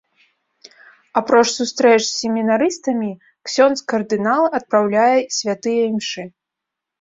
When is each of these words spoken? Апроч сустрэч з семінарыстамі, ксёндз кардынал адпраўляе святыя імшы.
Апроч 1.19 1.43
сустрэч 1.57 1.99
з 2.05 2.09
семінарыстамі, 2.21 3.11
ксёндз 3.51 3.79
кардынал 3.93 4.43
адпраўляе 4.61 5.13
святыя 5.39 5.83
імшы. 5.93 6.23